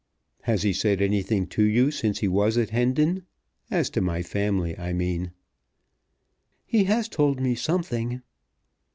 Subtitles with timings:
[0.41, 3.27] "Has he said anything to you since he was at Hendon;
[3.69, 5.31] as to my family, I mean?"
[6.65, 8.23] "He has told me something."